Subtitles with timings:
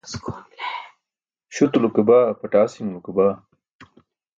[1.53, 3.35] Śutulo ke baa, pʰatasiṅulo ke baa.